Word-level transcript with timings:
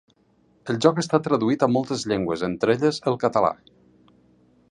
El 0.71 0.79
joc 0.85 1.01
està 1.01 1.19
traduït 1.27 1.65
a 1.65 1.69
moltes 1.75 2.07
llengües 2.13 2.45
entre 2.49 2.77
elles 2.79 3.01
el 3.13 3.21
català. 3.27 3.55